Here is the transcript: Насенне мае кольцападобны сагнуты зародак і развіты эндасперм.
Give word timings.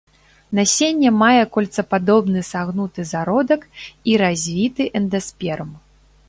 Насенне 0.59 1.09
мае 1.23 1.43
кольцападобны 1.57 2.41
сагнуты 2.51 3.05
зародак 3.11 3.69
і 4.13 4.17
развіты 4.23 4.83
эндасперм. 5.03 5.69